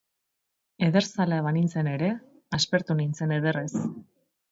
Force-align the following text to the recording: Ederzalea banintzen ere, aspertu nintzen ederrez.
Ederzalea 0.85 1.43
banintzen 1.47 1.89
ere, 1.91 2.09
aspertu 2.59 2.97
nintzen 3.03 3.35
ederrez. 3.37 3.85